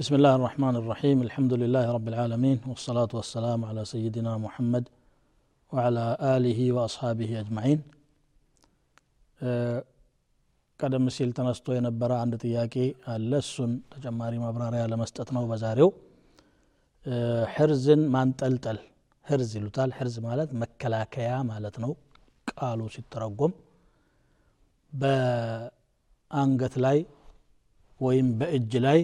بسم 0.00 0.14
الله 0.18 0.34
الرحمن 0.38 0.74
الرحيم 0.76 1.18
الحمد 1.22 1.52
لله 1.62 1.84
رب 1.96 2.06
العالمين 2.12 2.58
والصلاة 2.70 3.12
والسلام 3.18 3.60
على 3.64 3.82
سيدنا 3.84 4.32
محمد 4.44 4.84
وعلى 5.72 6.04
آله 6.36 6.60
وأصحابه 6.76 7.30
أجمعين 7.42 7.80
ቀደም 10.80 11.04
ሲል 11.16 11.30
ተነስቶ 11.36 11.66
የነበረ 11.76 12.10
አንድ 12.22 12.34
ጥያቄ 12.44 12.74
አለ 13.12 13.30
እሱን 13.42 13.72
ተጨማሪ 13.92 14.32
ማብራሪያ 14.42 14.82
ለመስጠት 14.92 15.28
ነው 15.36 15.44
በዛሬው 15.50 15.90
ሕርዝን 17.54 18.02
ማንጠልጠል 18.14 18.78
ሕርዝ 19.26 19.50
ይሉታል 19.58 19.90
ሕርዝ 19.98 20.16
ማለት 20.26 20.50
መከላከያ 20.62 21.30
ማለት 21.50 21.76
ነው 21.84 21.92
ቃሉ 22.52 22.80
ሲተረጎም 22.94 23.52
በአንገት 24.92 26.74
ላይ 26.86 26.98
ወይም 28.00 28.28
በእጅ 28.40 28.72
ላይ 28.86 29.00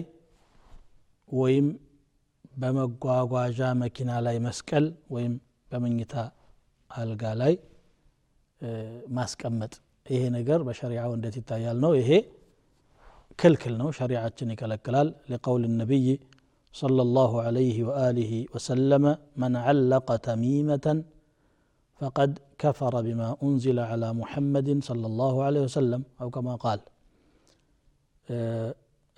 ወይም 1.29 1.67
በመጓጓዣ 2.61 3.59
መኪና 3.83 4.11
ላይ 4.25 4.37
መስቀል 4.47 4.85
ወይም 5.15 5.33
በመኝታ 5.71 6.13
አልጋ 6.91 7.23
ላይ 7.41 7.53
ማስቀመጥ 9.17 9.73
ይሄ 10.05 10.21
ነገር 10.37 10.59
በሸሪዓው 10.67 11.11
እንዴት 11.17 11.35
ይታያል 11.39 11.77
ነው 11.85 11.91
ይሄ 12.01 12.11
ክልክል 13.39 13.73
ነው 13.81 13.89
ሸሪዓችን 13.99 14.51
ይከለክላል 14.53 15.07
لقول 15.31 15.61
النبي 15.71 16.07
صلى 16.73 17.01
الله 17.07 17.31
عليه 17.45 17.77
وآله 17.87 18.33
وسلم 18.53 19.03
من 19.41 19.53
علق 19.65 20.07
تميمة 20.29 20.87
فقد 22.01 22.31
كفر 22.61 22.93
بما 23.07 23.29
أنزل 23.45 23.77
على 23.91 24.07
محمد 24.21 24.69
صلى 24.89 25.05
الله 25.11 25.33
عليه 25.47 25.61
وسلم 25.67 26.01
أو 26.21 26.27
كما 26.35 26.53
قال 26.65 26.79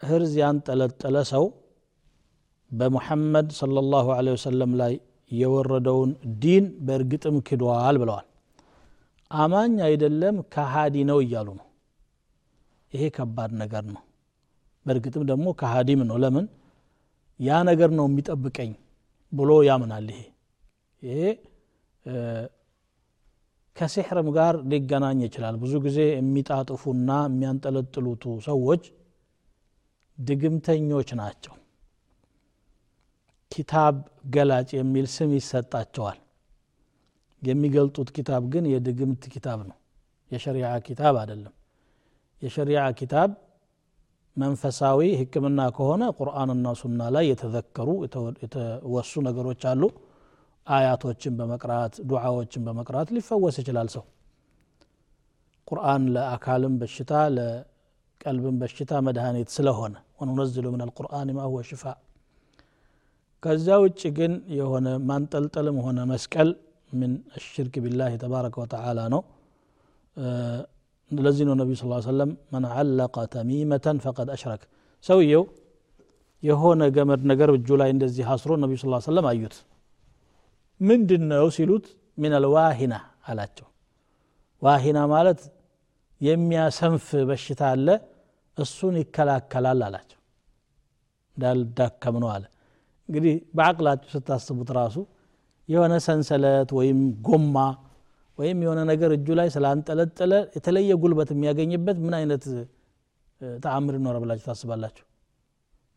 هرز 0.02 0.34
ያንጠለጠለ 0.44 1.16
ሰው 1.34 1.44
በሙሐመድ 2.71 3.49
ሰለላሁ 3.59 4.07
ዐለይሂ 4.17 4.35
ወሰለም 4.39 4.73
ላይ 4.81 4.95
የወረደውን 5.31 6.11
ዲን 6.43 6.65
በእርግጥም 6.87 7.37
ክዷል 7.49 7.97
ብለዋል። 8.03 8.27
አማኝ 9.31 9.75
አይደለም 9.87 10.37
ከሃዲ 10.55 10.97
ነው 11.11 11.19
እያሉ 11.25 11.49
ነው። 11.59 11.67
ይሄ 12.93 13.03
ከባድ 13.17 13.51
ነገር 13.63 13.85
ነው። 13.95 14.03
በእርግጥም 14.87 15.25
ደግሞ 15.31 15.47
ከሃዲም 15.61 16.03
ነው። 16.11 16.17
ለምን? 16.23 16.47
ያ 17.41 17.59
ነገር 17.71 17.91
ነው 17.99 18.07
የሚጠብቀኝ 18.09 18.71
ብሎ 19.33 19.51
ያምናል። 19.69 20.09
ይሄ 20.13 20.23
ይሄ 21.03 21.21
ከሲሕርም 23.77 24.29
ጋር 24.37 24.55
ሊገናኝ 24.71 25.19
ይችላል። 25.27 25.57
ብዙ 25.63 25.75
ጊዜ 25.85 25.99
የሚጣጥፉና 26.13 27.11
የሚያንጠለጥሉቱ 27.29 28.25
ሰዎች 28.49 28.83
ድግምተኞች 30.19 31.11
ናቸው። 31.21 31.55
ኪታብ 33.53 33.95
ገላጭ 34.35 34.69
የሚል 34.77 35.07
ስም 35.13 35.31
ይሰጣቸዋል። 35.37 36.19
የሚገልጡት 37.43 38.09
ኪታብ 38.17 38.43
ግን 38.53 38.65
የድግምት 38.73 39.25
ኪታብ 39.35 39.61
ነው። 39.69 39.77
የሸሪዓ 40.31 40.71
ኪታብ 40.87 41.15
አይደለም። 41.21 41.55
የሸሪዓ 42.43 42.83
ኪታብ 42.99 43.31
መንፈሳዊ 44.37 45.01
ህክምና 45.21 45.61
ከሆነ 45.77 46.03
ቁርአንና 46.19 46.67
ሱና 46.81 47.03
ላይ 47.15 47.25
የተዘከሩ 47.31 47.89
የተወሱ 48.43 49.13
ነገሮች 49.29 49.63
አሉ። 49.71 49.83
አያቶችን 50.67 51.33
በመቅራት 51.39 51.95
ዱዓዎችን 52.09 52.63
በመቅራት 52.67 53.09
ሊፈወስ 53.17 53.57
ይችላል 53.61 53.89
ሰው። 53.95 54.05
ቁርአን 55.69 56.03
ለአካልም 56.15 56.75
በሽታ 56.81 57.13
ለቀልብም 57.37 58.59
በሽታ 58.61 59.01
መድኃኒት 59.07 59.51
ስለሆነ። 59.57 59.95
ወኑነዝሉ 60.21 60.67
ምን 60.75 60.83
አልቁርአን 60.85 61.31
ማ 61.37 61.49
ሁወ 61.49 61.61
ሽፋ 61.69 61.83
ከዛ 63.43 63.67
ውጭ 63.83 64.03
ግን 64.17 64.33
የሆነ 64.59 64.89
ማንጠልጠልም 65.09 65.77
ሆነ 65.85 65.99
መስቀል 66.11 66.49
ምን 66.91 67.13
ሽርክ 67.45 67.75
ቢላህ 67.85 68.13
ተባረከ 68.23 68.57
ወተዓላ 68.63 69.01
ነው። 69.15 69.21
ለዚህ 71.11 71.45
ነው 71.49 71.55
ነቢዩ 71.61 71.77
ስ 71.81 72.09
ሰለም 72.09 72.31
መን 72.53 72.65
አለቀ 72.73 73.17
ተሚመተን 73.35 73.99
ፈቀድ 74.05 74.29
አሽረክ 74.35 74.63
ሰውየው 75.05 75.45
የሆነ 76.43 76.83
ገመድ 76.97 77.23
ነገር 77.31 77.51
እጁ 77.55 77.69
ላይ 77.81 77.91
እንደዚህ 77.95 78.27
አስሮ 78.35 78.53
ነቢዩ 78.65 78.77
ስ 78.83 79.09
ሰለም 79.09 79.27
አዩት። 79.31 79.55
ምንድን 80.81 81.23
ነው 81.33 81.47
ሲሉት 81.57 81.87
ሚነል 82.19 82.45
ዋሂና 82.55 82.95
አላቸው። 83.29 83.67
ዋሂና 84.63 84.99
ማለት 85.15 85.41
የሚያሰንፍ 86.21 87.07
በሽታ 87.29 87.63
አለ 87.73 87.89
እሱን 88.59 88.95
ይከላከላል 89.03 89.81
አላቸው። 89.89 90.19
እንዳልዳከም 91.37 92.17
ነው 92.23 92.31
አለ። 92.35 92.45
እንግዲህ 93.09 93.35
በአቅላችሁ 93.57 94.09
ስታስቡት 94.15 94.71
ራሱ 94.79 94.97
የሆነ 95.69 95.95
ሰንሰለት 96.07 96.71
ወይም 96.79 96.99
ጎማ 97.27 97.57
ወይም 98.39 98.59
የሆነ 98.65 98.81
ነገር 98.91 99.11
እጁ 99.17 99.29
ላይ 99.39 99.49
ስላንጠለጠለ 99.55 100.33
የተለየ 100.57 100.93
ጉልበት 101.03 101.31
የሚያገኝበት 101.35 101.97
ምን 102.05 102.15
አይነት 102.19 102.45
ተአምር 103.65 103.95
ይኖረ 103.99 104.17
ብላችሁ 104.23 104.47
ታስባላችሁ? 104.49 105.05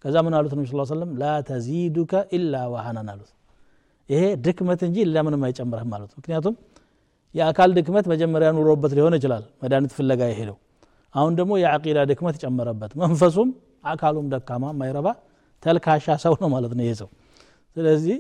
ከዛ 0.06 0.16
ምን 0.26 0.34
አሉት 0.38 0.54
ነቢ 0.58 0.66
ስ 0.70 0.86
ሰለም 0.92 1.12
ላ 1.22 1.32
ተዚዱከ 1.48 2.14
ኢላ 2.38 2.56
ዋሃናን 2.74 3.08
አሉት። 3.14 3.32
ይሄ 4.10 4.24
ድክመት 4.46 4.82
እንጂ 4.88 4.98
ለምንም 5.14 5.44
አይጨምርህም 5.48 5.92
አሉት። 5.98 6.12
ምክንያቱም 6.20 6.56
የአካል 7.36 7.70
ድክመት 7.78 8.06
መጀመሪያ 8.14 8.48
ኑሮበት 8.58 8.94
ሊሆን 8.98 9.14
ይችላል 9.20 9.44
መድኃኒት 9.62 9.92
ፍለጋ 9.98 10.22
የሄደው። 10.32 10.58
አሁን 11.16 11.34
ደግሞ 11.40 11.52
የአቂዳ 11.64 12.00
ድክመት 12.12 12.36
ጨመረበት። 12.44 12.92
መንፈሱም 13.02 13.50
አካሉም 13.86 14.26
ደካማ 14.34 14.66
ማይረባ 14.80 15.08
ተልካሻ 15.64 16.16
ሰው 16.24 16.34
ነው 16.42 16.50
ማለት 16.54 16.72
ነው 16.78 16.84
ይሄ 16.86 16.94
ሰው። 17.02 17.10
ስለዚህ 17.76 18.18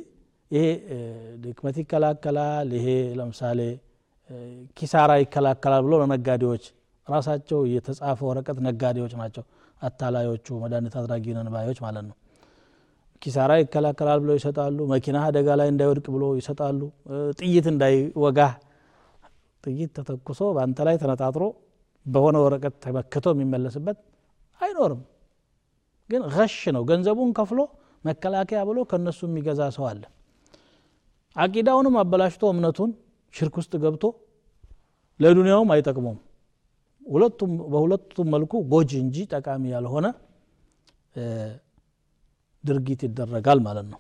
ይሄ 0.52 0.64
ድክመት 1.44 1.76
ይከላከላል። 1.82 2.70
ይሄ 2.78 2.88
ለምሳሌ 3.20 3.60
ኪሳራ 4.78 5.12
ይከላከላል 5.22 5.82
ብሎ 5.86 5.94
ለነጋዴዎች 6.02 6.64
ራሳቸው 7.08 7.60
የተጻፈ 7.74 8.20
ወረቀት 8.30 8.58
ነጋዴዎች 8.68 9.14
ናቸው። 9.22 9.44
አታላዮቹ 9.82 10.48
መድኃኒት 10.64 10.96
አድራጊ 11.00 11.26
ነንባዮች 11.38 11.80
ማለት 11.86 12.04
ነው። 12.10 12.16
ኪሳራ 13.22 13.52
ይከላከላል 13.62 14.20
ብለው 14.24 14.36
ይሰጣሉ። 14.40 14.78
መኪና 14.92 15.18
አደጋ 15.28 15.48
ላይ 15.60 15.68
እንዳይወድቅ 15.74 16.06
ብሎ 16.16 16.24
ይሰጣሉ። 16.40 16.80
ጥይት 17.40 17.66
እንዳይወጋህ 17.72 18.54
ጥይት 19.64 19.92
ተተኩሶ 19.98 20.42
በአንተ 20.56 20.80
ላይ 20.88 20.96
ተነጣጥሮ 21.02 21.44
በሆነ 22.06 22.38
ወረቀት 22.46 22.76
ተመክቶ 22.86 23.26
የሚመለስበት 23.36 23.98
አይኖርም 24.60 25.02
ግን 26.12 26.22
ሽ 26.52 26.72
ነው። 26.76 26.84
ገንዘቡን 26.90 27.30
ከፍሎ 27.38 27.60
መከላከያ 28.06 28.60
ብሎ 28.70 28.78
ከነሱ 28.92 29.20
የሚገዛ 29.28 29.62
ሰው 29.76 29.86
አለ። 29.90 30.04
አቂዳውንም 31.36 31.96
አበላሽቶ 32.02 32.44
እምነቱን 32.54 32.92
ሽርክ 33.34 33.56
ውስጥ 33.60 33.74
ገብቶ 33.84 34.04
ለዱንያውም 35.20 35.70
አይጠቅመውም። 35.74 36.20
ሁለቱም 37.06 37.52
በሁለቱም 37.74 38.28
መልኩ 38.34 38.54
ጎጂ 38.72 38.92
እንጂ 39.04 39.18
ጠቃሚ 39.32 39.64
ያልሆነ 39.76 40.08
ድርጊት 42.64 43.02
ይደረጋል 43.08 43.60
ማለት 43.68 43.88
ነው። 43.94 44.00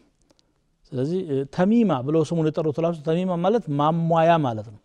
ስለዚህ 0.91 1.19
ተሚማ 1.55 1.91
ብለው 2.07 2.23
ስሙን 2.29 2.47
የጠሩት 2.49 2.77
ተሚማ 3.05 3.35
ማለት 3.45 3.63
ማሟያ 3.79 4.31
ማለት 4.45 4.67
ነው። 4.73 4.79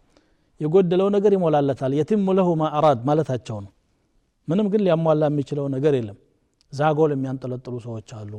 የጎደለው 0.60 1.08
ነገር 1.16 1.32
ይሞላለታል። 1.36 1.92
የትም 1.98 2.28
ለሁ 2.38 2.48
ማ 2.54 2.66
ማለታቸው 3.08 3.58
ነው። 3.64 3.72
ምንም 4.48 4.66
ግን 4.72 4.80
ሊያሟላ 4.86 5.24
የሚችለው 5.30 5.66
ነገር 5.68 5.94
የለም 5.98 6.16
ዛጎል 6.72 7.10
የሚያንጠለጥሉ 7.14 7.74
ሰዎች 7.86 8.10
አሉ። 8.18 8.32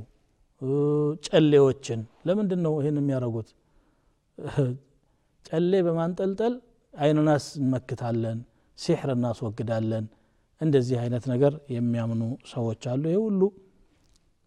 ጨሌዎችን 1.27 1.99
ለምንድን 2.27 2.61
ነው 2.65 2.73
ይህን 2.79 2.97
የሚያደርጉት? 3.01 3.49
ጨሌ 5.45 5.71
በማንጠልጠል 5.87 6.53
አይንናስ 6.93 7.45
እንመክታለን 7.59 8.37
ሲሕር 8.79 9.09
እናስወግዳለን 9.15 10.05
እንደዚህ 10.61 10.97
አይነት 11.03 11.23
ነገር 11.31 11.53
የሚያምኑ 11.75 12.21
ሰዎች 12.51 12.83
አሉ። 12.91 13.03
ይህ 13.11 13.19
ሁሉ 13.25 13.41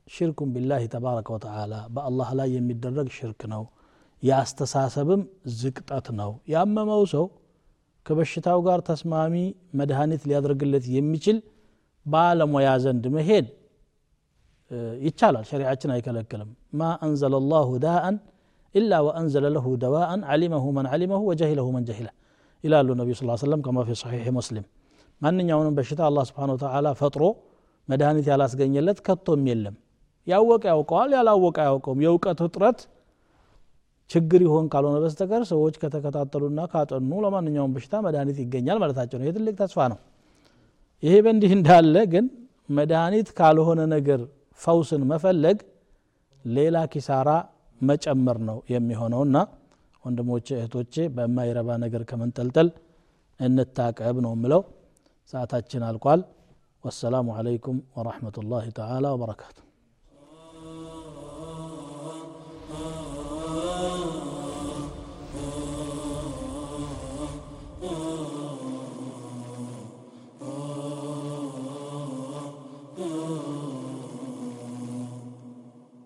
ሽርኩን 0.06 0.48
ቢላህ 0.54 0.82
ተባረከ 0.94 1.28
ወተዓላ 1.34 1.74
በአላህ 1.94 2.28
ላይ 2.38 2.48
የሚደረግ 2.56 3.08
ሽርክ 3.16 3.42
ነው። 3.52 3.62
የአስተሳሰብም 4.22 5.22
ዝቅጠት 5.60 6.06
ነው። 6.20 6.32
ያመመው 6.54 7.02
ሰው 7.12 7.24
ከበሽታው 8.06 8.58
ጋር 8.66 8.80
ተስማሚ 8.88 9.34
መድኃኒት 9.78 10.22
ሊያደርግለት 10.28 10.84
የሚችል 10.96 11.38
ባለሙያ 12.06 12.68
ዘንድ 12.84 13.04
መሄድ 13.16 13.46
ይቻላል። 15.06 15.44
ሸሪዓችን 15.50 15.90
አይከለክልም። 15.94 16.50
ማ 16.74 16.90
አንዘለ 17.04 17.34
ላሁ 17.52 17.70
ዳአን 17.84 18.16
ኢላ 18.74 18.92
ወአንዘለ 19.06 19.46
ለሁ 19.54 19.66
ደዋአን 19.82 20.20
ዓሊመሁ 20.32 20.64
መን 20.76 20.86
ዓሊመሁ 20.92 21.20
ወጀሂለሁ 21.30 21.66
መን 21.76 21.84
ጀሂለ 21.88 22.08
ይላሉ 22.64 22.88
ነቢዩ 23.00 23.14
ስ 23.18 23.40
ሰለም 23.42 23.60
ከማ 23.66 23.78
ፊ 23.86 23.96
ሰሒሕ 24.02 24.26
ሙስሊም። 24.36 24.64
ማንኛውንም 25.22 25.74
በሽታ 25.78 26.00
አላህ 26.08 26.24
ስብሓን 26.28 26.50
ወተዓላ 26.54 26.88
ፈጥሮ 27.00 27.22
መድኃኒት 27.88 28.26
ያላስገኘለት 28.30 28.98
ከቶም 29.06 29.42
የለም። 29.50 29.74
ያወቀ 30.26 30.64
ያውቀዋል 30.72 31.10
ያላወቀ 31.16 31.56
አያውቀውም። 31.64 32.00
የእውቀት 32.04 32.40
እጥረት 32.46 32.80
ችግር 34.10 34.40
ይሆን 34.46 34.66
ካልሆነ 34.72 34.96
በስተቀር 35.02 35.42
ሰዎች 35.50 35.74
ከተከታተሉና 35.82 36.60
ካጠኑ 36.72 37.10
ለማንኛውም 37.24 37.72
በሽታ 37.74 37.94
መድኃኒት 38.06 38.38
ይገኛል 38.44 38.78
ማለታቸው 38.82 39.18
ነው። 39.20 39.26
ይህ 39.26 39.34
ትልቅ 39.36 39.54
ተስፋ 39.60 39.78
ነው። 39.92 39.98
ይሄ 41.02 41.14
በእንዲህ 41.26 41.52
እንዳለ 41.58 41.96
ግን 42.12 42.24
መድኃኒት 42.70 43.28
ካልሆነ 43.38 43.80
ነገር 43.94 44.20
ፈውስን 44.60 45.02
መፈለግ 45.10 45.58
ሌላ 46.44 46.76
ኪሳራ 46.92 47.30
መጨመር 47.80 48.38
ነው 48.48 48.58
የሚሆነውና 48.72 49.36
ወንድሞቼ 50.04 50.48
እህቶቼ 50.58 50.94
በማይረባ 51.16 51.70
ነገር 51.84 52.02
ከመንጠልጠል 52.10 52.68
እንታቀብ 53.40 54.16
ነው 54.26 54.34
ምለው 54.42 54.62
ሰዓታችን 55.32 55.84
አልቋል። 55.88 56.20
ወሰላሙ 56.84 57.28
አለይኩም 57.38 57.78
ወረሕመቱላሂ 57.96 58.66
ተዓላ 58.78 59.06
ወበረካቱ 59.14 59.56